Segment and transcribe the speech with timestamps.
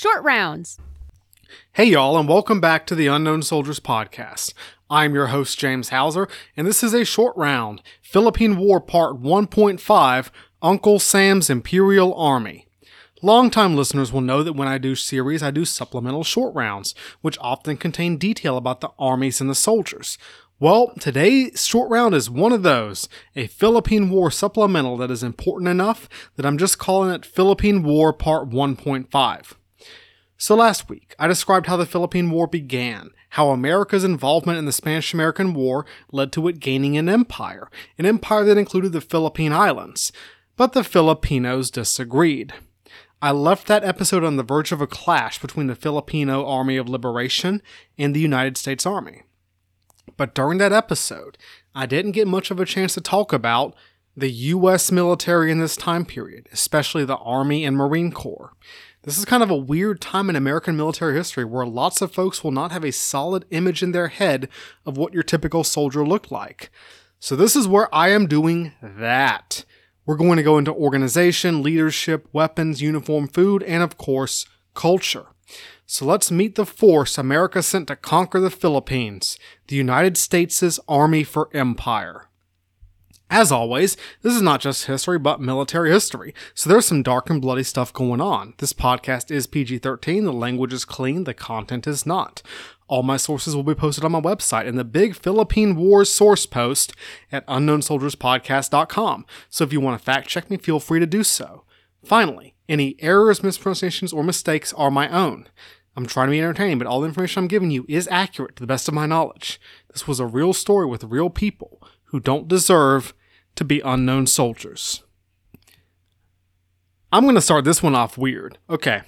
[0.00, 0.78] Short Rounds.
[1.74, 4.54] Hey, y'all, and welcome back to the Unknown Soldiers Podcast.
[4.88, 6.26] I'm your host, James Houser,
[6.56, 10.30] and this is a short round Philippine War Part 1.5
[10.62, 12.66] Uncle Sam's Imperial Army.
[13.20, 17.36] Longtime listeners will know that when I do series, I do supplemental short rounds, which
[17.38, 20.16] often contain detail about the armies and the soldiers.
[20.58, 23.06] Well, today's short round is one of those,
[23.36, 28.14] a Philippine War supplemental that is important enough that I'm just calling it Philippine War
[28.14, 29.56] Part 1.5.
[30.40, 34.72] So last week, I described how the Philippine War began, how America's involvement in the
[34.72, 39.52] Spanish American War led to it gaining an empire, an empire that included the Philippine
[39.52, 40.12] Islands.
[40.56, 42.54] But the Filipinos disagreed.
[43.20, 46.88] I left that episode on the verge of a clash between the Filipino Army of
[46.88, 47.60] Liberation
[47.98, 49.24] and the United States Army.
[50.16, 51.36] But during that episode,
[51.74, 53.74] I didn't get much of a chance to talk about
[54.16, 58.54] the US military in this time period, especially the Army and Marine Corps.
[59.02, 62.44] This is kind of a weird time in American military history where lots of folks
[62.44, 64.48] will not have a solid image in their head
[64.84, 66.70] of what your typical soldier looked like.
[67.18, 69.64] So, this is where I am doing that.
[70.06, 75.26] We're going to go into organization, leadership, weapons, uniform, food, and of course, culture.
[75.86, 81.24] So let's meet the force America sent to conquer the Philippines, the United States' Army
[81.24, 82.29] for Empire.
[83.32, 87.40] As always, this is not just history, but military history, so there's some dark and
[87.40, 88.54] bloody stuff going on.
[88.58, 92.42] This podcast is PG 13, the language is clean, the content is not.
[92.88, 96.44] All my sources will be posted on my website in the big Philippine Wars source
[96.44, 96.92] post
[97.30, 101.62] at unknownsoldierspodcast.com, so if you want to fact check me, feel free to do so.
[102.04, 105.48] Finally, any errors, mispronunciations, or mistakes are my own.
[105.94, 108.62] I'm trying to be entertaining, but all the information I'm giving you is accurate to
[108.64, 109.60] the best of my knowledge.
[109.92, 113.14] This was a real story with real people who don't deserve
[113.56, 115.02] to be unknown soldiers.
[117.12, 118.58] I'm going to start this one off weird.
[118.68, 119.02] Okay,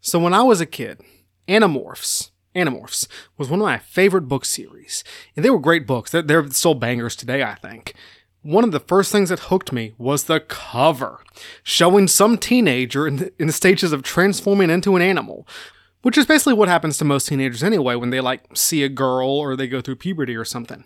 [0.00, 1.00] so when I was a kid,
[1.48, 5.02] Animorphs, Animorphs was one of my favorite book series,
[5.34, 6.10] and they were great books.
[6.10, 7.94] They're, they're still bangers today, I think.
[8.42, 11.22] One of the first things that hooked me was the cover,
[11.62, 15.46] showing some teenager in the, in the stages of transforming into an animal,
[16.02, 19.28] which is basically what happens to most teenagers anyway when they like see a girl
[19.28, 20.84] or they go through puberty or something.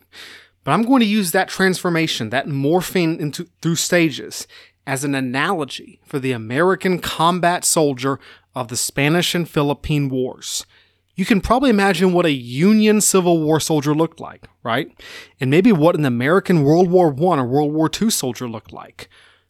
[0.64, 4.48] But I'm going to use that transformation, that morphing into through stages,
[4.86, 8.18] as an analogy for the American combat soldier
[8.54, 10.66] of the Spanish and Philippine Wars.
[11.14, 14.90] You can probably imagine what a Union Civil War soldier looked like, right?
[15.40, 19.08] And maybe what an American World War I or World War II soldier looked like.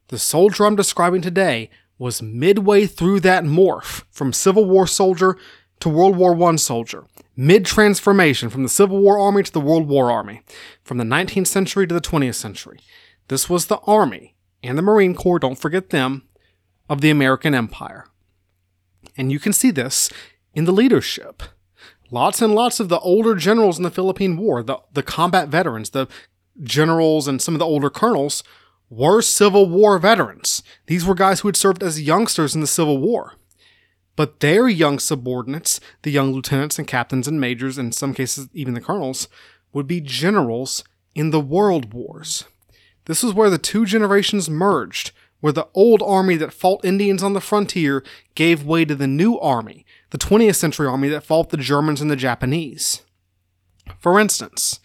[0.09, 5.39] The soldier I'm describing today was midway through that morph from Civil War soldier
[5.81, 7.05] to World War I soldier,
[7.37, 10.43] mid transformation from the Civil War Army to the World War Army,
[10.83, 12.81] from the 19th century to the 20th century.
[13.29, 16.25] This was the Army and the Marine Corps, don't forget them,
[16.89, 18.07] of the American Empire.
[19.17, 20.11] And you can see this
[20.55, 21.43] in the leadership.
[22.11, 25.91] Lots and lots of the older generals in the Philippine War, the, the combat veterans,
[25.91, 26.07] the
[26.63, 28.45] generals and some of the older colonels,
[28.91, 30.63] were Civil War veterans.
[30.87, 33.35] These were guys who had served as youngsters in the Civil War.
[34.17, 38.75] But their young subordinates, the young lieutenants and captains and majors, in some cases even
[38.75, 39.29] the colonels,
[39.73, 42.45] would be generals in the world wars.
[43.07, 45.11] This was where the two generations merged,
[45.41, 48.03] where the old army that fought Indians on the frontier
[48.35, 52.11] gave way to the new army, the 20th century army that fought the Germans and
[52.11, 53.03] the Japanese.
[53.99, 54.81] For instance,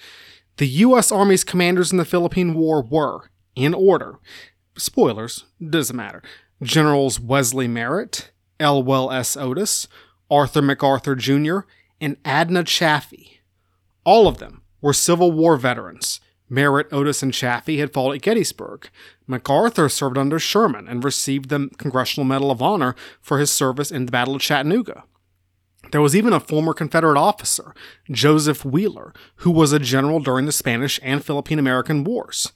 [0.57, 1.11] the U.S.
[1.11, 4.19] Army's commanders in the Philippine War were, in order,
[4.75, 6.21] spoilers, doesn't matter,
[6.61, 9.37] Generals Wesley Merritt, Elwell S.
[9.37, 9.87] Otis,
[10.29, 11.59] Arthur MacArthur Jr.,
[12.01, 13.41] and Adna Chaffee.
[14.03, 16.19] All of them were Civil War veterans.
[16.49, 18.89] Merritt, Otis, and Chaffee had fought at Gettysburg.
[19.27, 24.05] MacArthur served under Sherman and received the Congressional Medal of Honor for his service in
[24.07, 25.03] the Battle of Chattanooga.
[25.91, 27.73] There was even a former Confederate officer,
[28.11, 32.51] Joseph Wheeler, who was a general during the Spanish and Philippine American Wars.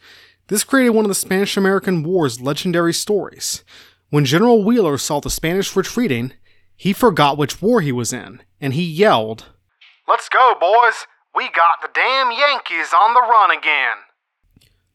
[0.47, 3.63] This created one of the Spanish American War's legendary stories.
[4.13, 6.33] When General Wheeler saw the Spanish retreating,
[6.75, 9.47] he forgot which war he was in, and he yelled,
[10.07, 11.07] Let's go, boys!
[11.35, 13.97] We got the damn Yankees on the run again!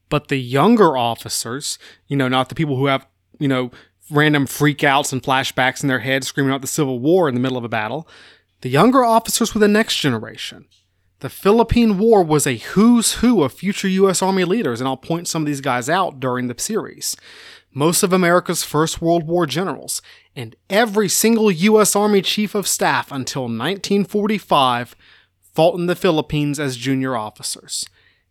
[0.07, 1.77] But the younger officers,
[2.07, 3.07] you know, not the people who have,
[3.39, 3.71] you know,
[4.09, 7.57] random freakouts and flashbacks in their head screaming out the Civil War in the middle
[7.57, 8.07] of a battle,
[8.61, 10.65] the younger officers were the next generation.
[11.19, 14.21] The Philippine War was a who's who of future U.S.
[14.21, 17.17] Army leaders, and I'll point some of these guys out during the series
[17.73, 20.01] most of America's First World War generals,
[20.35, 21.95] and every single U.S.
[21.95, 24.95] Army Chief of Staff until 1945
[25.41, 27.85] fought in the Philippines as junior officers.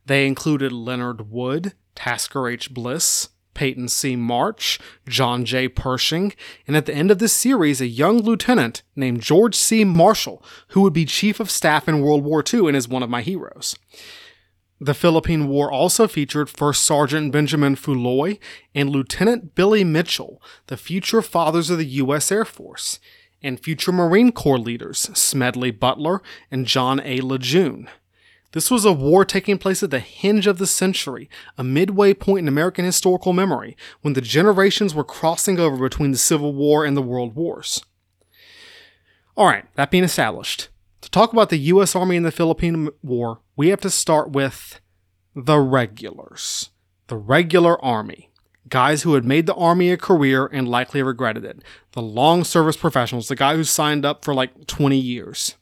[0.06, 2.72] They included Leonard Wood, Tasker H.
[2.72, 4.14] Bliss, Peyton C.
[4.14, 5.68] March, John J.
[5.68, 6.32] Pershing,
[6.66, 9.84] and at the end of this series, a young lieutenant named George C.
[9.84, 13.10] Marshall, who would be chief of staff in World War II and is one of
[13.10, 13.76] my heroes.
[14.80, 18.38] The Philippine War also featured First Sergeant Benjamin Foulois
[18.76, 22.30] and Lieutenant Billy Mitchell, the future fathers of the U.S.
[22.30, 23.00] Air Force,
[23.42, 27.20] and future Marine Corps leaders Smedley Butler and John A.
[27.20, 27.88] Lejeune.
[28.52, 31.28] This was a war taking place at the hinge of the century,
[31.58, 36.18] a midway point in American historical memory, when the generations were crossing over between the
[36.18, 37.84] Civil War and the World Wars.
[39.36, 40.68] Alright, that being established,
[41.00, 41.94] to talk about the U.S.
[41.94, 44.80] Army in the Philippine War, we have to start with
[45.34, 46.70] the regulars.
[47.06, 48.30] The regular Army.
[48.68, 51.62] Guys who had made the Army a career and likely regretted it.
[51.92, 55.54] The long service professionals, the guy who signed up for like 20 years.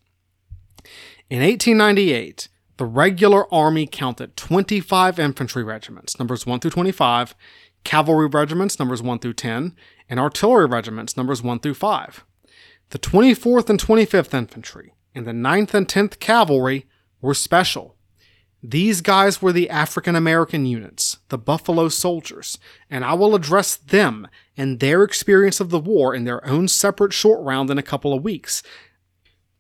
[1.31, 2.49] In 1898,
[2.79, 7.35] the regular Army counted 25 infantry regiments, numbers 1 through 25,
[7.85, 9.75] cavalry regiments, numbers 1 through 10,
[10.09, 12.25] and artillery regiments, numbers 1 through 5.
[12.91, 16.85] The 24th and 25th Infantry and the 9th and 10th Cavalry
[17.23, 17.97] were special.
[18.63, 22.59] These guys were the African American units, the Buffalo Soldiers,
[22.91, 27.15] and I will address them and their experience of the war in their own separate
[27.15, 28.63] short round in a couple of weeks.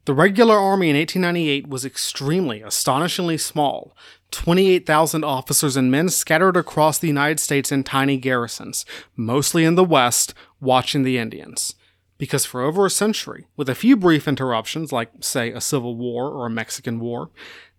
[0.04, 3.96] The regular army in 1898 was extremely, astonishingly small
[4.32, 9.84] 28,000 officers and men scattered across the United States in tiny garrisons, mostly in the
[9.84, 11.76] West, watching the Indians
[12.18, 16.30] because for over a century, with a few brief interruptions like, say, a civil war
[16.30, 17.30] or a Mexican war,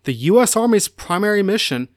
[0.03, 0.55] the U.S.
[0.55, 1.89] Army's primary mission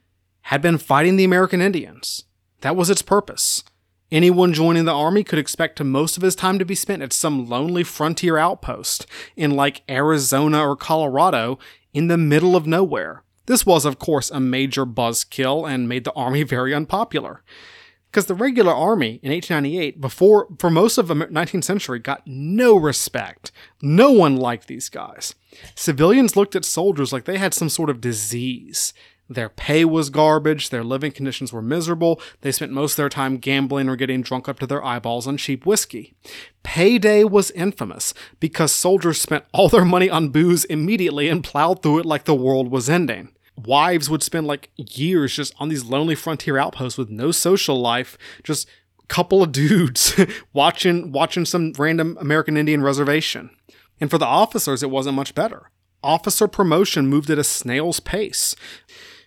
[0.43, 2.25] had been fighting the American Indians.
[2.63, 3.63] That was its purpose.
[4.11, 7.49] Anyone joining the army could expect most of his time to be spent at some
[7.49, 9.07] lonely frontier outpost
[9.37, 11.59] in like Arizona or Colorado
[11.93, 13.23] in the middle of nowhere.
[13.47, 17.45] This was, of course, a major buzzkill and made the army very unpopular
[18.11, 22.77] because the regular army in 1898 before for most of the 19th century got no
[22.77, 23.53] respect.
[23.81, 25.35] No one liked these guys.
[25.75, 28.93] Civilians looked at soldiers like they had some sort of disease.
[29.29, 33.37] Their pay was garbage their living conditions were miserable they spent most of their time
[33.37, 36.15] gambling or getting drunk up to their eyeballs on cheap whiskey.
[36.65, 42.01] Payday was infamous because soldiers spent all their money on booze immediately and plowed through
[42.01, 43.31] it like the world was ending
[43.67, 48.17] wives would spend like years just on these lonely frontier outposts with no social life,
[48.43, 48.69] just
[49.11, 50.19] couple of dudes
[50.53, 53.51] watching watching some random American Indian reservation.
[54.01, 55.71] And for the officers, it wasn't much better.
[56.03, 58.55] Officer promotion moved at a snail's pace.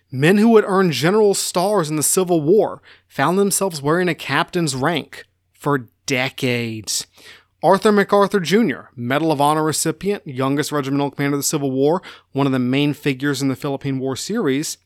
[0.09, 4.75] Men who had earned general stars in the Civil War found themselves wearing a captain's
[4.75, 7.05] rank for decades.
[7.63, 12.01] Arthur MacArthur Jr., Medal of Honor recipient, youngest regimental commander of the Civil War,
[12.33, 14.77] one of the main figures in the Philippine War series.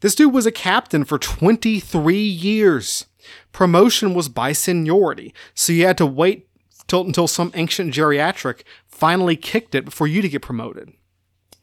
[0.00, 3.04] This dude was a captain for 23 years.
[3.52, 6.48] Promotion was by seniority, so you had to wait
[6.86, 10.94] till, until some ancient geriatric finally kicked it before you to get promoted.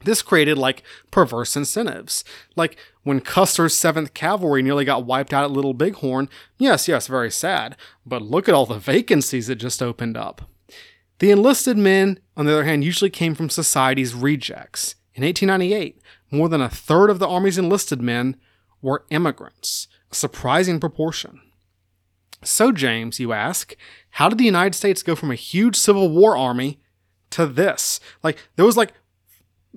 [0.04, 2.24] This created like perverse incentives.
[2.56, 6.28] Like when Custer's 7th Cavalry nearly got wiped out at Little Bighorn,
[6.58, 10.48] yes, yes, very sad, but look at all the vacancies that just opened up.
[11.18, 14.96] The enlisted men, on the other hand, usually came from society's rejects.
[15.14, 18.36] In 1898, more than a third of the Army's enlisted men
[18.82, 21.40] were immigrants, a surprising proportion.
[22.42, 23.76] So, James, you ask,
[24.10, 26.80] how did the United States go from a huge Civil War army
[27.30, 28.00] to this?
[28.22, 28.92] Like, there was like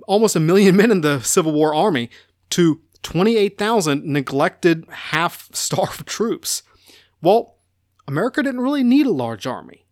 [0.07, 2.09] almost a million men in the Civil War army
[2.51, 6.63] to 28,000 neglected, half starved troops.
[7.21, 7.57] Well,
[8.07, 9.85] America didn't really need a large army.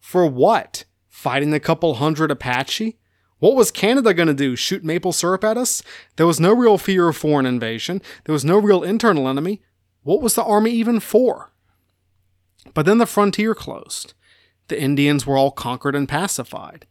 [0.00, 0.84] For what?
[1.08, 2.98] Fighting a couple hundred Apache?
[3.38, 4.56] What was Canada going to do?
[4.56, 5.82] Shoot maple syrup at us?
[6.16, 8.00] There was no real fear of foreign invasion.
[8.24, 9.62] There was no real internal enemy.
[10.02, 11.52] What was the army even for?
[12.72, 14.14] But then the frontier closed.
[14.68, 16.86] The Indians were all conquered and pacified.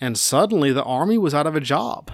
[0.00, 2.10] And suddenly the army was out of a job.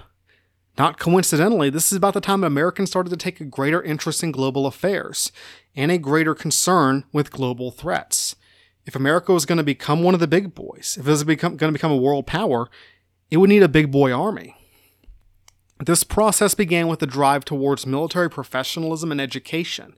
[0.79, 4.33] Not coincidentally, this is about the time Americans started to take a greater interest in
[4.33, 5.33] global affairs
[5.77, 8.37] and a greater concern with global threats.
[8.87, 11.57] If America was going to become one of the big boys, if it was become,
[11.57, 12.71] going to become a world power,
[13.31, 14.57] it would need a big boy army.
[15.85, 19.95] This process began with a drive towards military professionalism and education.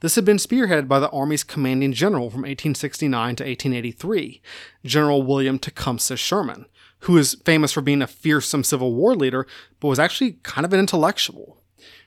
[0.00, 4.40] This had been spearheaded by the Army's commanding general from 1869 to 1883,
[4.84, 6.66] General William Tecumseh Sherman,
[7.00, 9.46] who is famous for being a fearsome Civil War leader,
[9.80, 11.62] but was actually kind of an intellectual.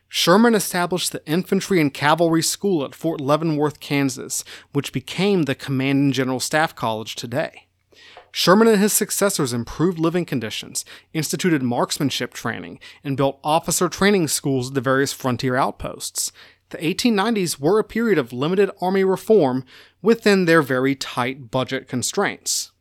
[0.07, 4.43] Sherman established the Infantry and Cavalry School at Fort Leavenworth, Kansas,
[4.73, 7.67] which became the Commanding General Staff College today.
[8.31, 14.69] Sherman and his successors improved living conditions, instituted marksmanship training, and built officer training schools
[14.69, 16.31] at the various frontier outposts.
[16.69, 19.65] the 1890s were a period of limited Army reform
[20.03, 22.71] within their very tight budget constraints.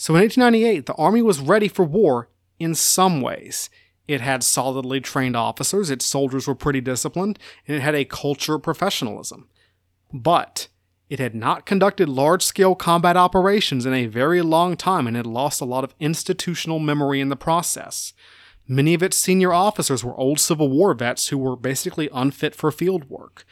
[0.00, 2.28] So in 1898, the Army was ready for war
[2.60, 3.68] in some ways.
[4.06, 7.36] It had solidly trained officers, its soldiers were pretty disciplined,
[7.66, 9.48] and it had a culture of professionalism.
[10.14, 10.68] But
[11.10, 15.26] it had not conducted large scale combat operations in a very long time and had
[15.26, 18.12] lost a lot of institutional memory in the process.
[18.68, 22.70] Many of its senior officers were old Civil War vets who were basically unfit for
[22.70, 23.44] field work,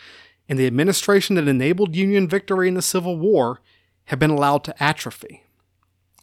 [0.49, 3.61] and the administration that enabled Union victory in the Civil War
[4.05, 5.43] had been allowed to atrophy.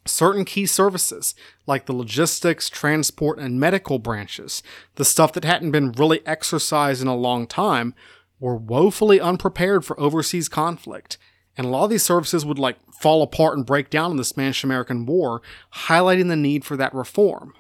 [0.05, 1.33] Certain key services,
[1.65, 4.61] like the logistics, transport, and medical branches,
[4.95, 7.95] the stuff that hadn't been really exercised in a long time,
[8.39, 11.17] were woefully unprepared for overseas conflict.
[11.55, 14.25] And a lot of these services would like fall apart and break down in the
[14.25, 15.41] Spanish American War,
[15.73, 17.53] highlighting the need for that reform.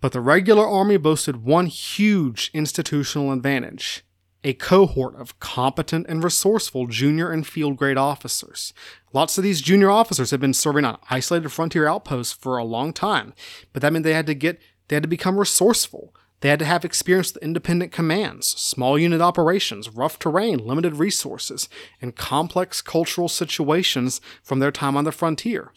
[0.00, 4.04] But the regular army boasted one huge institutional advantage
[4.42, 8.72] a cohort of competent and resourceful junior and field grade officers.
[9.12, 12.92] Lots of these junior officers had been serving on isolated frontier outposts for a long
[12.92, 13.34] time,
[13.72, 16.14] but that meant they had to get they had to become resourceful.
[16.40, 21.68] They had to have experience with independent commands, small unit operations, rough terrain, limited resources,
[22.00, 25.70] and complex cultural situations from their time on the frontier.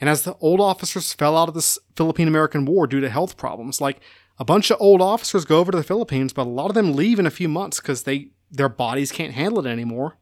[0.00, 3.36] And as the old officers fell out of the Philippine American War due to health
[3.36, 4.00] problems, like
[4.38, 6.94] a bunch of old officers go over to the Philippines, but a lot of them
[6.94, 10.18] leave in a few months because they their bodies can't handle it anymore.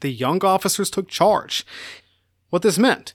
[0.00, 1.66] The young officers took charge.
[2.50, 3.14] What this meant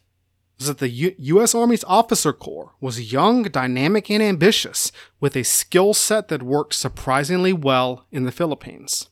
[0.57, 1.53] was that the U- U.S.
[1.53, 7.53] Army's officer corps was young, dynamic, and ambitious, with a skill set that worked surprisingly
[7.53, 9.09] well in the Philippines.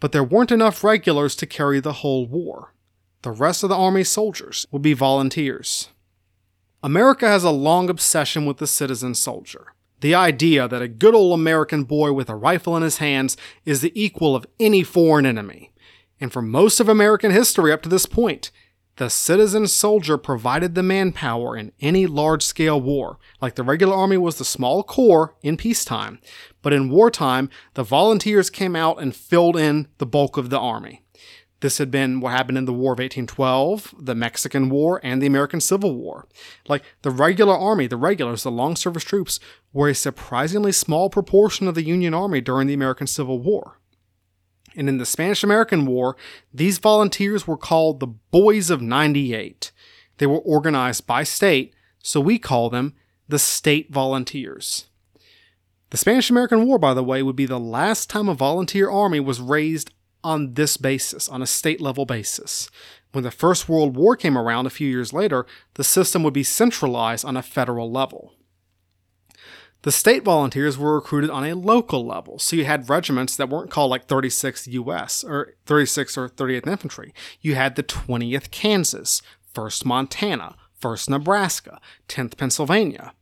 [0.00, 2.74] But there weren't enough regulars to carry the whole war.
[3.22, 5.88] The rest of the Army's soldiers would be volunteers.
[6.82, 9.74] America has a long obsession with the citizen soldier.
[10.00, 13.80] The idea that a good old American boy with a rifle in his hands is
[13.80, 15.72] the equal of any foreign enemy.
[16.20, 18.50] And for most of American history up to this point,
[18.96, 24.16] the citizen soldier provided the manpower in any large scale war, like the regular army
[24.16, 26.18] was the small corps in peacetime,
[26.62, 31.02] but in wartime, the volunteers came out and filled in the bulk of the army.
[31.60, 35.26] This had been what happened in the War of 1812, the Mexican War, and the
[35.26, 36.28] American Civil War.
[36.68, 39.40] Like the regular army, the regulars, the long service troops,
[39.72, 43.78] were a surprisingly small proportion of the Union Army during the American Civil War
[44.76, 46.16] and in the Spanish American War,
[46.52, 49.72] these volunteers were called the Boys of 98.
[50.18, 52.94] They were organized by state, so we call them
[53.26, 54.86] the State Volunteers.
[55.90, 59.20] The Spanish American War, by the way, would be the last time a volunteer army
[59.20, 59.90] was raised
[60.26, 62.68] on this basis, on a state level basis.
[63.12, 66.42] When the First World War came around a few years later, the system would be
[66.42, 68.34] centralized on a federal level.
[69.82, 73.70] The state volunteers were recruited on a local level, so you had regiments that weren't
[73.70, 77.14] called like 36th US or 36th or 38th Infantry.
[77.40, 79.22] You had the 20th Kansas,
[79.54, 83.12] 1st Montana, 1st Nebraska, 10th Pennsylvania.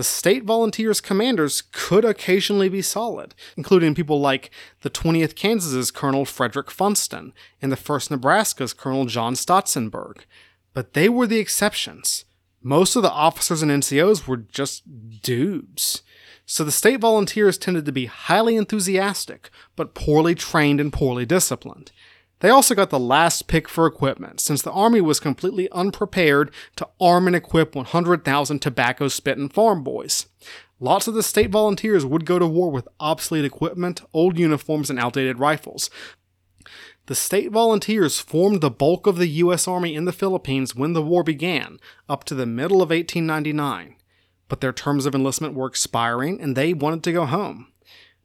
[0.00, 6.24] The state volunteers commanders could occasionally be solid, including people like the 20th Kansas's Colonel
[6.24, 10.20] Frederick Funston and the 1st Nebraska's Colonel John Stotsenburg.
[10.72, 12.24] But they were the exceptions.
[12.62, 14.84] Most of the officers and NCOs were just
[15.20, 16.00] dudes.
[16.46, 21.92] So the state volunteers tended to be highly enthusiastic, but poorly trained and poorly disciplined.
[22.40, 26.88] They also got the last pick for equipment, since the Army was completely unprepared to
[27.00, 30.26] arm and equip 100,000 tobacco spitting farm boys.
[30.78, 34.98] Lots of the state volunteers would go to war with obsolete equipment, old uniforms, and
[34.98, 35.90] outdated rifles,
[37.10, 39.66] the state volunteers formed the bulk of the U.S.
[39.66, 43.96] Army in the Philippines when the war began, up to the middle of 1899.
[44.46, 47.72] But their terms of enlistment were expiring and they wanted to go home.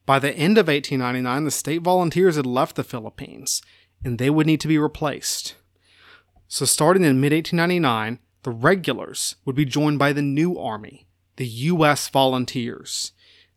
[0.05, 3.63] By the end of 1899, the state volunteers had left the Philippines,
[4.03, 5.55] and they would need to be replaced.
[6.47, 11.47] So, starting in mid 1899, the regulars would be joined by the new army, the
[11.47, 12.07] U.S.
[12.09, 13.11] Volunteers.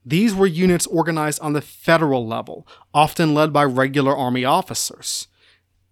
[0.04, 5.28] These were units organized on the federal level, often led by regular Army officers.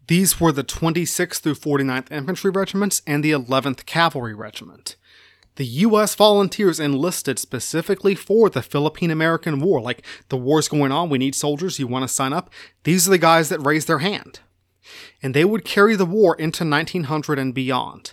[0.07, 4.97] These were the 26th through 49th Infantry Regiments and the 11th Cavalry Regiment.
[5.57, 6.15] The U.S.
[6.15, 9.81] volunteers enlisted specifically for the Philippine American War.
[9.81, 12.51] Like, the war's going on, we need soldiers, you want to sign up?
[12.85, 14.41] These are the guys that raised their hand.
[15.23, 18.13] And they would carry the war into 1900 and beyond.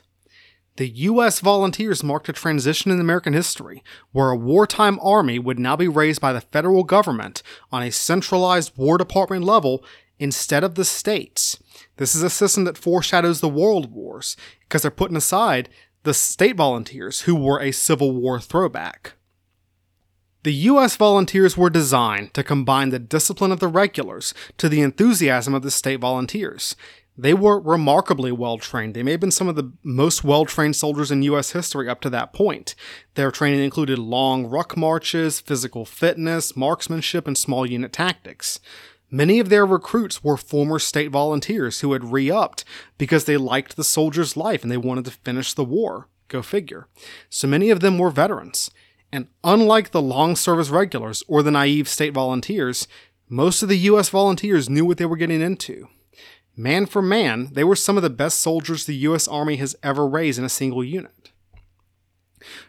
[0.77, 1.39] The U.S.
[1.41, 6.21] volunteers marked a transition in American history, where a wartime army would now be raised
[6.21, 9.83] by the federal government on a centralized War Department level
[10.17, 11.61] instead of the states.
[11.97, 15.69] This is a system that foreshadows the world wars, because they're putting aside
[16.03, 19.13] the state volunteers, who were a Civil War throwback.
[20.43, 20.97] The U.S.
[20.97, 25.71] volunteers were designed to combine the discipline of the regulars to the enthusiasm of the
[25.71, 26.75] state volunteers.
[27.17, 28.93] They were remarkably well trained.
[28.93, 31.51] They may have been some of the most well trained soldiers in U.S.
[31.51, 32.75] history up to that point.
[33.13, 38.59] Their training included long ruck marches, physical fitness, marksmanship, and small unit tactics.
[39.13, 42.65] Many of their recruits were former state volunteers who had re upped
[42.97, 46.07] because they liked the soldier's life and they wanted to finish the war.
[46.29, 46.87] Go figure.
[47.29, 48.71] So many of them were veterans.
[49.11, 52.87] And unlike the long service regulars or the naive state volunteers,
[53.29, 54.09] most of the U.S.
[54.09, 55.89] volunteers knew what they were getting into.
[56.57, 59.27] Man for man, they were some of the best soldiers the U.S.
[59.27, 61.29] Army has ever raised in a single unit.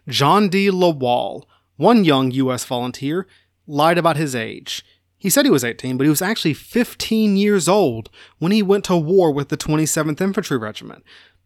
[0.07, 0.71] John D.
[0.71, 1.45] Lawal,
[1.77, 2.67] one young U.S.
[2.67, 3.27] volunteer,
[3.67, 4.85] lied about his age.
[5.19, 8.85] He said he was 18, but he was actually 15 years old when he went
[8.85, 11.03] to war with the 27th Infantry Regiment.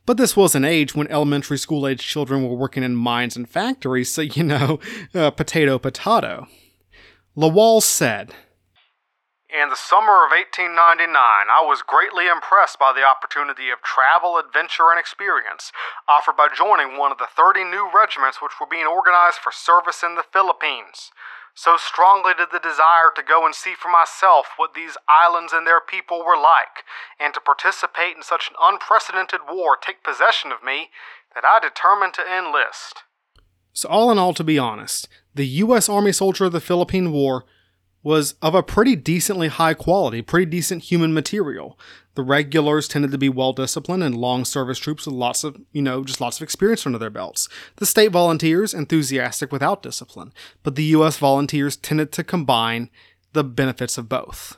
[0.08, 3.46] But this was an age when elementary school age children were working in mines and
[3.46, 4.80] factories, so you know,
[5.14, 6.48] uh, potato, potato.
[7.36, 8.32] Lawal said,
[9.52, 14.88] In the summer of 1899, I was greatly impressed by the opportunity of travel, adventure,
[14.90, 15.70] and experience
[16.08, 20.02] offered by joining one of the 30 new regiments which were being organized for service
[20.02, 21.12] in the Philippines.
[21.58, 25.66] So strongly did the desire to go and see for myself what these islands and
[25.66, 26.86] their people were like,
[27.18, 30.90] and to participate in such an unprecedented war take possession of me,
[31.34, 33.02] that I determined to enlist.
[33.72, 35.88] So, all in all, to be honest, the U.S.
[35.88, 37.44] Army soldier of the Philippine War
[38.04, 41.76] was of a pretty decently high quality, pretty decent human material.
[42.18, 45.80] The regulars tended to be well disciplined and long service troops with lots of, you
[45.80, 47.48] know, just lots of experience under their belts.
[47.76, 50.32] The state volunteers, enthusiastic without discipline.
[50.64, 51.16] But the U.S.
[51.16, 52.90] volunteers tended to combine
[53.34, 54.56] the benefits of both.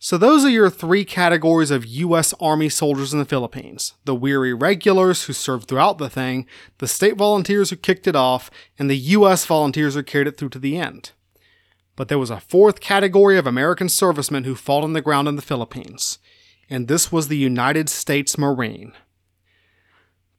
[0.00, 2.34] So, those are your three categories of U.S.
[2.40, 6.46] Army soldiers in the Philippines the weary regulars who served throughout the thing,
[6.78, 9.46] the state volunteers who kicked it off, and the U.S.
[9.46, 11.12] volunteers who carried it through to the end.
[11.94, 15.36] But there was a fourth category of American servicemen who fought on the ground in
[15.36, 16.18] the Philippines,
[16.68, 18.92] and this was the United States Marine.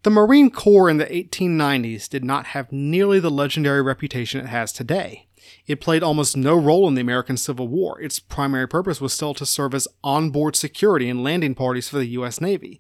[0.03, 4.72] The Marine Corps in the 1890s did not have nearly the legendary reputation it has
[4.72, 5.27] today.
[5.66, 8.00] It played almost no role in the American Civil War.
[8.00, 12.05] Its primary purpose was still to serve as onboard security and landing parties for the
[12.07, 12.40] U.S.
[12.40, 12.79] Navy,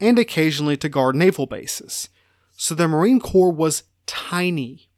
[0.00, 2.08] and occasionally to guard naval bases.
[2.56, 4.88] So the Marine Corps was tiny.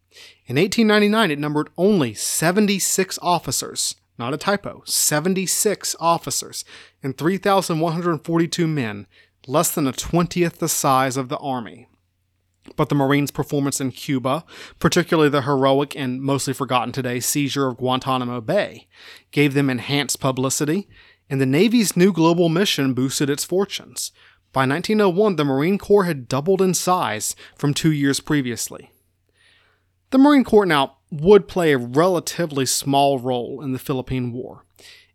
[0.46, 6.64] In 1899, it numbered only 76 officers, not a typo, 76 officers,
[7.02, 9.06] and 3,142 men,
[9.46, 11.88] less than a twentieth the size of the Army.
[12.74, 14.44] But the Marines' performance in Cuba,
[14.80, 18.88] particularly the heroic and mostly forgotten today seizure of Guantanamo Bay,
[19.30, 20.88] gave them enhanced publicity,
[21.30, 24.10] and the Navy's new global mission boosted its fortunes.
[24.52, 28.90] By 1901, the Marine Corps had doubled in size from two years previously.
[30.10, 34.64] The Marine Corps now would play a relatively small role in the Philippine War.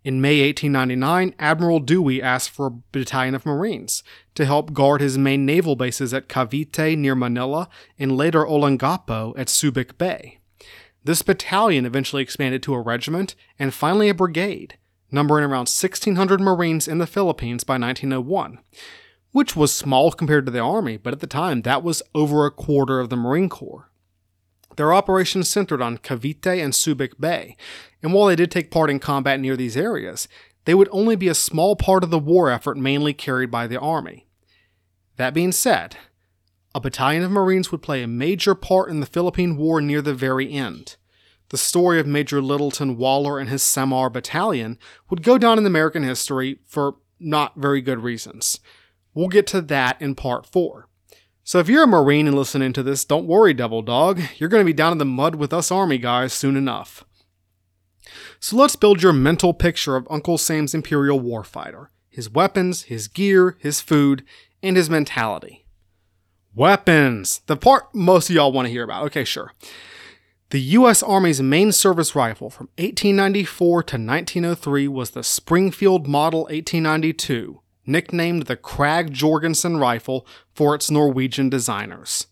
[0.03, 5.17] In May 1899, Admiral Dewey asked for a battalion of Marines to help guard his
[5.17, 10.39] main naval bases at Cavite near Manila and later Olongapo at Subic Bay.
[11.03, 14.77] This battalion eventually expanded to a regiment and finally a brigade,
[15.11, 18.57] numbering around 1,600 Marines in the Philippines by 1901,
[19.31, 22.51] which was small compared to the Army, but at the time that was over a
[22.51, 23.90] quarter of the Marine Corps.
[24.81, 27.55] Their operations centered on Cavite and Subic Bay,
[28.01, 30.27] and while they did take part in combat near these areas,
[30.65, 33.79] they would only be a small part of the war effort mainly carried by the
[33.79, 34.25] Army.
[35.17, 35.97] That being said,
[36.73, 40.15] a battalion of Marines would play a major part in the Philippine War near the
[40.15, 40.95] very end.
[41.49, 44.79] The story of Major Littleton Waller and his Samar Battalion
[45.11, 48.59] would go down in American history for not very good reasons.
[49.13, 50.87] We'll get to that in part 4.
[51.43, 54.21] So if you're a Marine and listening to this, don't worry, Devil Dog.
[54.37, 57.03] You're going to be down in the mud with us Army guys soon enough.
[58.39, 63.55] So let's build your mental picture of Uncle Sam's Imperial Warfighter his weapons, his gear,
[63.59, 64.25] his food,
[64.61, 65.65] and his mentality.
[66.53, 67.39] Weapons!
[67.47, 69.05] The part most of y'all want to hear about.
[69.05, 69.53] Okay, sure.
[70.49, 71.01] The U.S.
[71.01, 78.57] Army's main service rifle from 1894 to 1903 was the Springfield Model 1892, nicknamed the
[78.57, 82.27] Krag Jorgensen rifle for its Norwegian designers.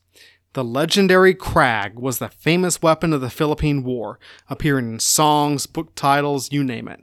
[0.53, 5.93] The legendary Krag was the famous weapon of the Philippine War, appearing in songs, book
[5.93, 7.01] titles, you name it.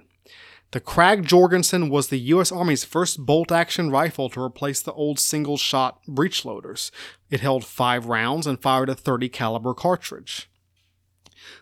[0.72, 2.50] The Krag Jorgensen was the U.S.
[2.50, 6.90] Army's first bolt action rifle to replace the old single shot breech loaders.
[7.30, 10.50] It held five rounds and fired a 30 caliber cartridge.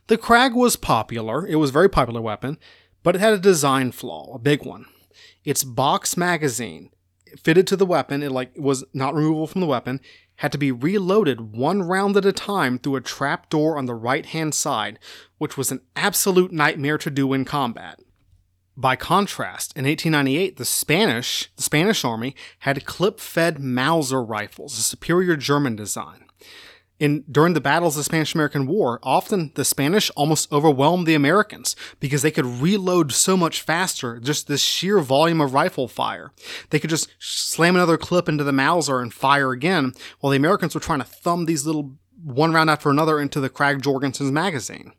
[0.07, 2.59] The Krag was popular, it was a very popular weapon,
[3.03, 4.87] but it had a design flaw, a big one.
[5.45, 6.91] Its box magazine
[7.37, 10.01] fitted to the weapon, it like was not removable from the weapon,
[10.37, 13.95] had to be reloaded one round at a time through a trap door on the
[13.95, 14.99] right hand side,
[15.39, 18.01] which was an absolute nightmare to do in combat.
[18.77, 25.37] By contrast, in 1898, the Spanish, the Spanish army had clip-fed Mauser rifles, a superior
[25.37, 26.24] German design.
[27.05, 31.15] In, during the battles of the Spanish American War, often the Spanish almost overwhelmed the
[31.15, 36.33] Americans because they could reload so much faster, just this sheer volume of rifle fire.
[36.71, 40.75] They could just slam another clip into the Mauser and fire again, while the Americans
[40.75, 41.93] were trying to thumb these little
[42.25, 44.95] one round after another into the Krag Jorgensen's magazine.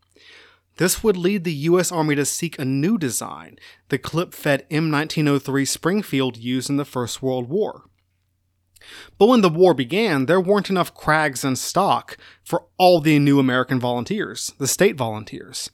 [0.78, 1.92] This would lead the U.S.
[1.92, 3.58] Army to seek a new design,
[3.90, 7.86] the clip fed M1903 Springfield used in the First World War.
[9.18, 13.40] But when the war began, there weren't enough Krags in stock for all the new
[13.40, 15.70] American volunteers, the state volunteers.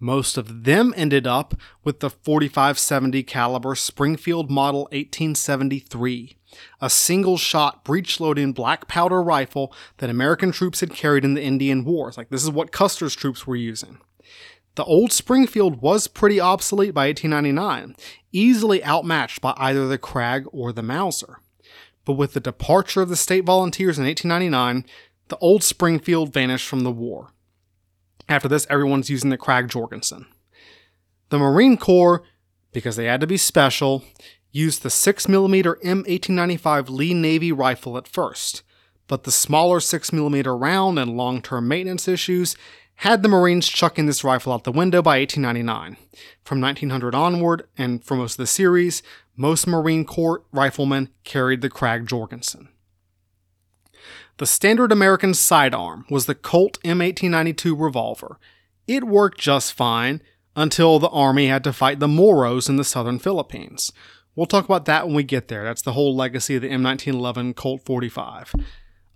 [0.00, 6.36] Most of them ended up with the 4570 caliber Springfield Model 1873,
[6.80, 12.18] a single-shot breech-loading black powder rifle that American troops had carried in the Indian Wars.
[12.18, 13.98] Like this is what Custer's troops were using.
[14.74, 17.94] The old Springfield was pretty obsolete by 1899,
[18.32, 21.38] easily outmatched by either the Krag or the Mauser
[22.04, 24.84] but with the departure of the state volunteers in 1899,
[25.28, 27.32] the old Springfield vanished from the war.
[28.28, 30.26] After this, everyone's using the Krag Jorgensen.
[31.30, 32.22] The Marine Corps,
[32.72, 34.04] because they had to be special,
[34.52, 38.62] used the 6mm M1895 Lee Navy rifle at first,
[39.08, 42.56] but the smaller 6mm round and long term maintenance issues
[42.96, 45.96] had the Marines chucking this rifle out the window by 1899.
[46.44, 49.02] From 1900 onward, and for most of the series,
[49.36, 52.68] most Marine Corps riflemen carried the Krag Jorgensen.
[54.38, 58.38] The standard American sidearm was the Colt M1892 revolver.
[58.86, 60.20] It worked just fine
[60.56, 63.92] until the Army had to fight the Moros in the southern Philippines.
[64.36, 65.64] We'll talk about that when we get there.
[65.64, 68.54] That's the whole legacy of the M1911 Colt 45.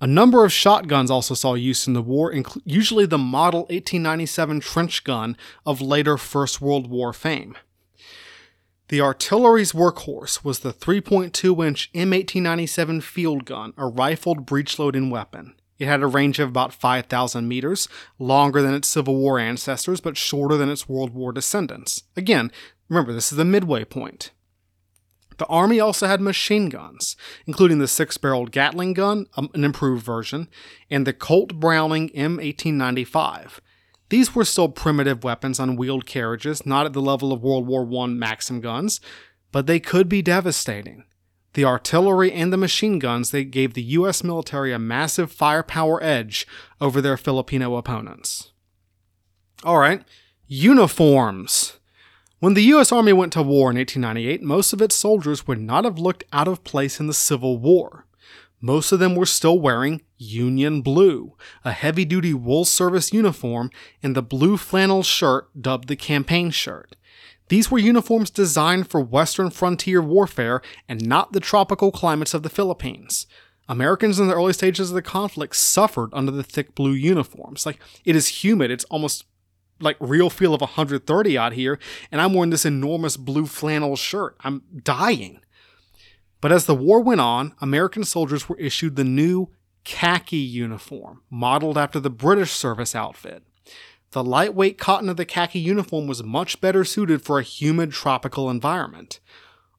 [0.01, 2.33] A number of shotguns also saw use in the war,
[2.65, 7.57] usually the Model 1897 trench gun of later First World War fame.
[8.89, 15.55] The artillery's workhorse was the 3.2 inch M1897 field gun, a rifled breech loading weapon.
[15.79, 20.17] It had a range of about 5,000 meters, longer than its Civil War ancestors, but
[20.17, 22.05] shorter than its World War descendants.
[22.17, 22.51] Again,
[22.89, 24.31] remember, this is the midway point.
[25.39, 30.05] The Army also had machine guns, including the six barreled Gatling gun, um, an improved
[30.05, 30.49] version,
[30.91, 33.61] and the Colt Browning M1895.
[34.09, 37.89] These were still primitive weapons on wheeled carriages, not at the level of World War
[38.03, 39.01] I Maxim guns,
[39.53, 41.05] but they could be devastating.
[41.55, 46.47] The artillery and the machine guns they gave the US military a massive firepower edge
[46.81, 48.53] over their Filipino opponents.
[49.65, 50.03] All right,
[50.47, 51.78] uniforms.
[52.41, 55.85] When the US Army went to war in 1898, most of its soldiers would not
[55.85, 58.07] have looked out of place in the Civil War.
[58.61, 63.73] Most of them were still wearing Union Blue, a heavy duty wool service uniform,
[64.05, 66.95] and the blue flannel shirt dubbed the campaign shirt.
[67.49, 72.49] These were uniforms designed for Western frontier warfare and not the tropical climates of the
[72.49, 73.27] Philippines.
[73.69, 77.67] Americans in the early stages of the conflict suffered under the thick blue uniforms.
[77.67, 79.25] Like, it is humid, it's almost
[79.81, 81.79] like real feel of 130 out here,
[82.11, 84.37] and I'm wearing this enormous blue flannel shirt.
[84.41, 85.41] I'm dying.
[86.41, 89.49] But as the war went on, American soldiers were issued the new
[89.85, 93.43] khaki uniform, modeled after the British service outfit.
[94.13, 98.49] The lightweight cotton of the khaki uniform was much better suited for a humid tropical
[98.49, 99.21] environment.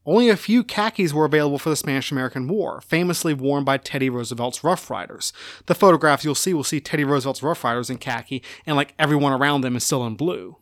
[0.06, 4.08] Only a few khakis were available for the Spanish American War, famously worn by Teddy
[4.08, 5.32] Roosevelt's Rough Riders.
[5.66, 9.32] The photographs you'll see will see Teddy Roosevelt's Rough Riders in khaki, and like everyone
[9.32, 10.56] around them is still in blue.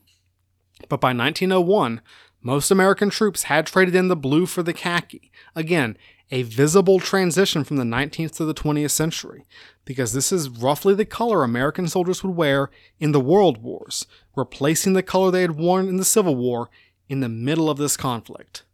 [0.88, 2.00] But by 1901,
[2.42, 5.30] most American troops had traded in the blue for the khaki.
[5.54, 5.96] Again,
[6.30, 9.46] a visible transition from the 19th to the 20th century,
[9.84, 14.92] because this is roughly the color American soldiers would wear in the World Wars, replacing
[14.92, 16.70] the color they had worn in the Civil War
[17.08, 18.64] in the middle of this conflict.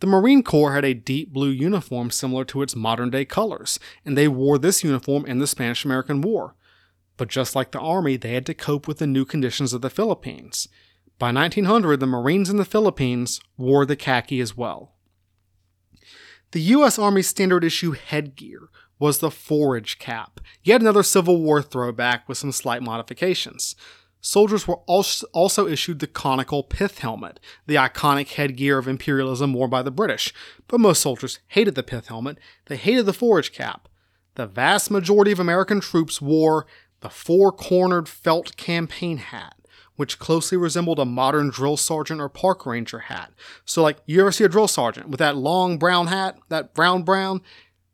[0.00, 4.16] The Marine Corps had a deep blue uniform similar to its modern day colors, and
[4.16, 6.54] they wore this uniform in the Spanish American War.
[7.18, 9.90] But just like the Army, they had to cope with the new conditions of the
[9.90, 10.68] Philippines.
[11.18, 14.94] By 1900, the Marines in the Philippines wore the khaki as well.
[16.52, 16.98] The U.S.
[16.98, 22.52] Army standard issue headgear was the forage cap, yet another Civil War throwback with some
[22.52, 23.76] slight modifications.
[24.20, 29.82] Soldiers were also issued the conical pith helmet, the iconic headgear of imperialism worn by
[29.82, 30.34] the British,
[30.68, 33.88] but most soldiers hated the pith helmet, they hated the forage cap.
[34.34, 36.66] The vast majority of American troops wore
[37.00, 39.54] the four cornered felt campaign hat
[39.96, 43.34] which closely resembled a modern drill sergeant or park ranger hat.
[43.66, 47.02] So, like, you ever see a drill sergeant with that long brown hat, that brown
[47.02, 47.42] brown?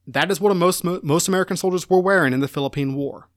[0.07, 3.29] that is what most, most American soldiers were wearing in the Philippine War.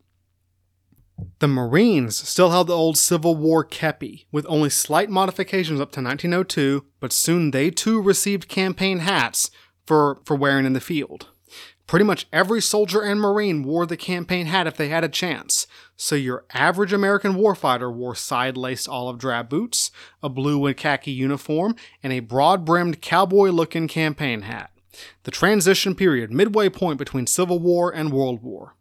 [1.39, 6.01] The Marines still held the old Civil War kepi, with only slight modifications up to
[6.01, 9.49] 1902, but soon they too received campaign hats
[9.85, 11.29] for, for wearing in the field.
[11.87, 15.65] Pretty much every soldier and Marine wore the campaign hat if they had a chance.
[15.97, 19.89] So your average American warfighter wore side laced olive drab boots,
[20.21, 24.71] a blue and khaki uniform, and a broad brimmed cowboy looking campaign hat.
[25.23, 28.75] The transition period, midway point between Civil War and World War.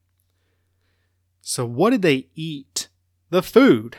[1.51, 2.91] So, what did they eat?
[3.31, 3.97] The food.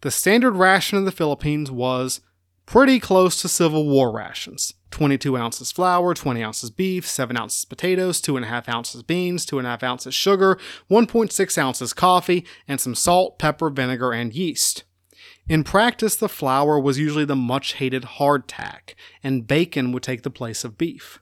[0.00, 2.22] The standard ration in the Philippines was
[2.64, 8.22] pretty close to Civil War rations 22 ounces flour, 20 ounces beef, 7 ounces potatoes,
[8.22, 10.58] 2.5 ounces beans, 2.5 ounces sugar,
[10.90, 14.84] 1.6 ounces coffee, and some salt, pepper, vinegar, and yeast.
[15.50, 20.30] In practice, the flour was usually the much hated hardtack, and bacon would take the
[20.30, 21.20] place of beef.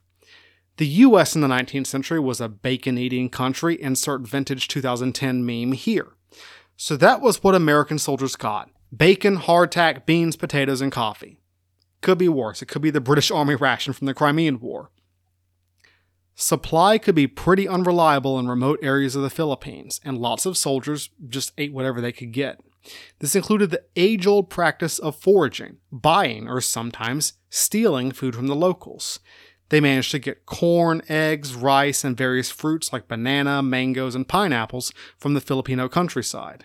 [0.78, 5.72] The US in the 19th century was a bacon eating country, insert vintage 2010 meme
[5.72, 6.12] here.
[6.76, 11.40] So that was what American soldiers got bacon, hardtack, beans, potatoes, and coffee.
[12.00, 12.62] Could be worse.
[12.62, 14.90] It could be the British Army ration from the Crimean War.
[16.36, 21.10] Supply could be pretty unreliable in remote areas of the Philippines, and lots of soldiers
[21.28, 22.60] just ate whatever they could get.
[23.18, 28.54] This included the age old practice of foraging, buying, or sometimes stealing food from the
[28.54, 29.18] locals.
[29.70, 34.92] They managed to get corn, eggs, rice, and various fruits like banana, mangoes, and pineapples
[35.18, 36.64] from the Filipino countryside.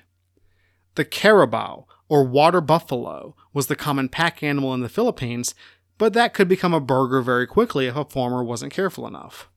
[0.95, 5.55] The carabao, or water buffalo was the common pack animal in the Philippines,
[5.97, 9.49] but that could become a burger very quickly if a farmer wasn't careful enough.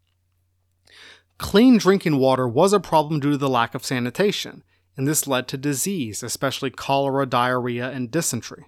[1.38, 4.64] Clean drinking water was a problem due to the lack of sanitation,
[4.96, 8.64] and this led to disease, especially cholera, diarrhea, and dysentery.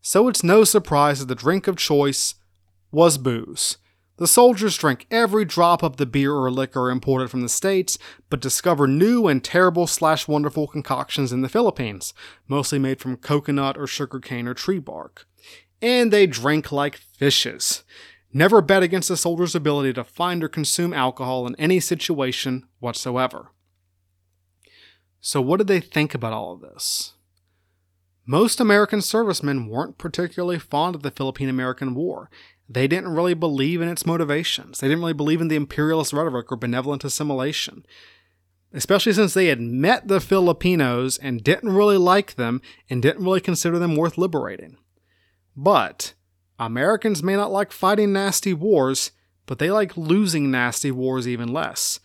[0.00, 2.36] So it's no surprise that the drink of choice
[2.90, 3.76] was booze,
[4.20, 7.96] the soldiers drank every drop of the beer or liquor imported from the States,
[8.28, 12.12] but discovered new and terrible slash wonderful concoctions in the Philippines,
[12.46, 15.26] mostly made from coconut or sugarcane or tree bark.
[15.80, 17.82] And they drank like fishes.
[18.30, 23.52] Never bet against a soldier's ability to find or consume alcohol in any situation whatsoever.
[25.22, 27.14] So, what did they think about all of this?
[28.26, 32.30] Most American servicemen weren't particularly fond of the Philippine American War,
[32.72, 34.78] they didn't really believe in its motivations.
[34.78, 37.84] They didn't really believe in the imperialist rhetoric or benevolent assimilation.
[38.72, 43.40] Especially since they had met the Filipinos and didn't really like them and didn't really
[43.40, 44.76] consider them worth liberating.
[45.56, 46.14] But
[46.60, 49.10] Americans may not like fighting nasty wars,
[49.46, 51.98] but they like losing nasty wars even less.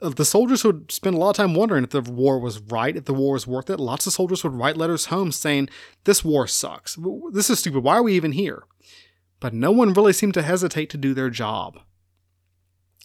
[0.00, 2.96] Uh, the soldiers would spend a lot of time wondering if the war was right,
[2.96, 3.78] if the war was worth it.
[3.78, 5.68] Lots of soldiers would write letters home saying,
[6.04, 6.96] This war sucks.
[7.32, 7.80] This is stupid.
[7.80, 8.62] Why are we even here?
[9.40, 11.80] But no one really seemed to hesitate to do their job.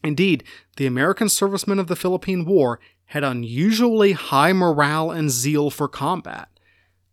[0.03, 0.43] Indeed,
[0.77, 6.49] the American servicemen of the Philippine War had unusually high morale and zeal for combat.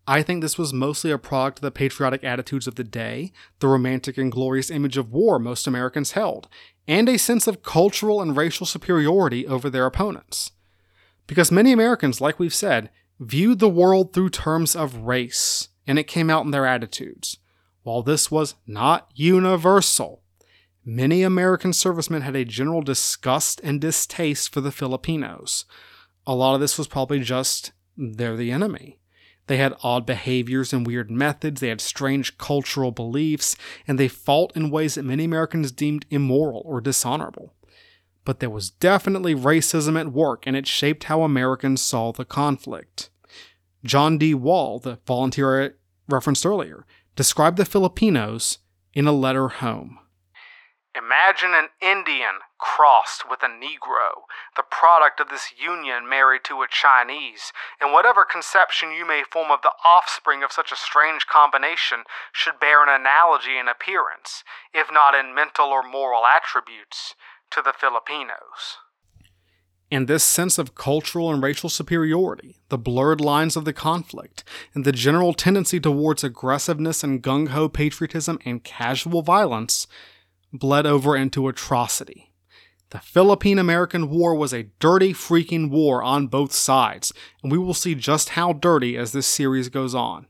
[0.06, 3.68] I think this was mostly a product of the patriotic attitudes of the day, the
[3.68, 6.48] romantic and glorious image of war most Americans held,
[6.88, 10.50] and a sense of cultural and racial superiority over their opponents.
[11.28, 16.08] Because many Americans, like we've said, viewed the world through terms of race, and it
[16.08, 17.38] came out in their attitudes.
[17.82, 20.22] While this was not universal,
[20.84, 25.64] many American servicemen had a general disgust and distaste for the Filipinos.
[26.26, 28.98] A lot of this was probably just they're the enemy.
[29.48, 33.56] They had odd behaviors and weird methods, they had strange cultural beliefs,
[33.88, 37.54] and they fought in ways that many Americans deemed immoral or dishonorable.
[38.24, 43.10] But there was definitely racism at work, and it shaped how Americans saw the conflict.
[43.84, 44.32] John D.
[44.32, 45.70] Wall, the volunteer I
[46.08, 46.86] referenced earlier,
[47.16, 48.58] described the Filipinos
[48.94, 49.98] in a letter home.
[50.94, 56.68] Imagine an Indian crossed with a Negro, the product of this union married to a
[56.68, 62.04] Chinese, and whatever conception you may form of the offspring of such a strange combination
[62.30, 64.44] should bear an analogy in appearance,
[64.74, 67.14] if not in mental or moral attributes,
[67.50, 68.76] to the Filipinos.
[69.92, 74.86] And this sense of cultural and racial superiority, the blurred lines of the conflict, and
[74.86, 79.86] the general tendency towards aggressiveness and gung ho patriotism and casual violence
[80.50, 82.32] bled over into atrocity.
[82.88, 87.74] The Philippine American War was a dirty freaking war on both sides, and we will
[87.74, 90.26] see just how dirty as this series goes on.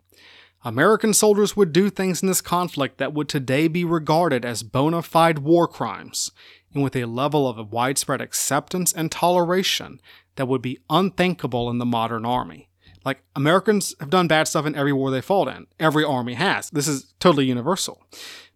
[0.65, 5.03] American soldiers would do things in this conflict that would today be regarded as bona
[5.03, 6.33] fide war crimes,
[6.75, 10.01] and with a level of widespread acceptance and toleration
[10.37, 12.69] that would be unthinkable in the modern army.
[13.05, 15.67] Like, Americans have done bad stuff in every war they fought in.
[15.81, 16.71] Every army has.
[16.71, 18.07] This is totally universal.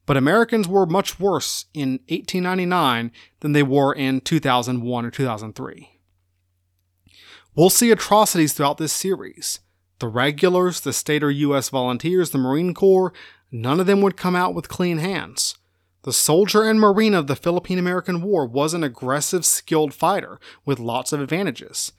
[0.06, 5.90] but Americans were much worse in 1899 than they were in 2001 or 2003.
[7.54, 9.60] We'll see atrocities throughout this series.
[9.98, 11.70] The regulars, the state or U.S.
[11.70, 13.12] volunteers, the Marine Corps,
[13.50, 15.56] none of them would come out with clean hands.
[16.06, 20.78] The soldier and Marine of the Philippine American War was an aggressive, skilled fighter with
[20.78, 21.90] lots of advantages.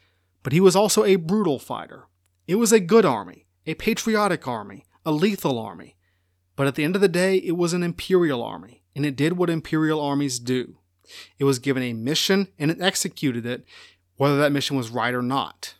[0.43, 2.06] But he was also a brutal fighter.
[2.48, 5.98] It was a good army, a patriotic army, a lethal army.
[6.56, 9.34] But at the end of the day, it was an imperial army, and it did
[9.34, 10.78] what imperial armies do.
[11.38, 13.65] It was given a mission and it executed it,
[14.15, 15.76] whether that mission was right or not.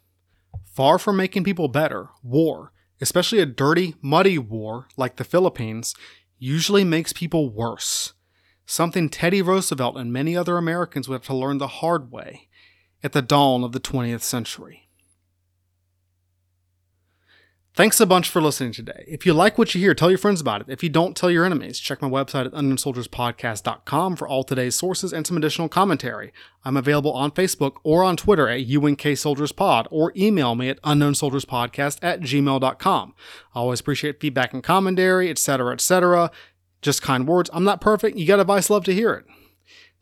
[0.66, 5.96] Far from making people better, war, especially a dirty, muddy war like the Philippines,
[6.38, 8.12] usually makes people worse.
[8.70, 12.50] Something Teddy Roosevelt and many other Americans would have to learn the hard way
[13.02, 14.90] at the dawn of the 20th century.
[17.74, 19.06] Thanks a bunch for listening today.
[19.08, 20.68] If you like what you hear, tell your friends about it.
[20.68, 21.80] If you don't, tell your enemies.
[21.80, 26.34] Check my website at unknownsoldierspodcast.com for all today's sources and some additional commentary.
[26.66, 32.20] I'm available on Facebook or on Twitter at UNKSoldiersPod or email me at unknownsoldierspodcast at
[32.22, 33.14] gmail.com.
[33.56, 36.32] I always appreciate feedback and commentary, etc., etc.
[36.82, 37.50] Just kind words.
[37.54, 38.18] I'm not perfect.
[38.18, 39.26] You got advice, love to hear it.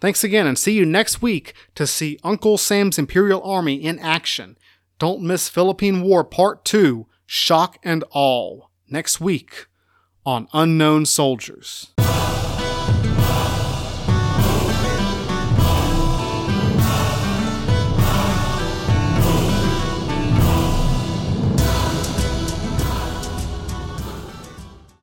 [0.01, 4.57] Thanks again, and see you next week to see Uncle Sam's Imperial Army in action.
[4.99, 9.67] Don't miss Philippine War Part 2 shock and Awe next week
[10.25, 11.94] on Unknown Soldiers.